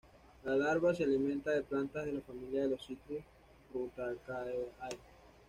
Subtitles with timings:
[0.45, 3.21] La larva se alimenta de plantas de la familia de los "Citrus",
[3.71, 4.71] Rutaceae.